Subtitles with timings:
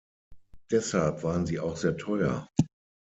[0.71, 2.47] Deshalb waren sie auch sehr teuer.